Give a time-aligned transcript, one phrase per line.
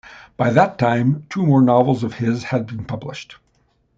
[0.35, 3.35] By that time, two more novels of his had been published.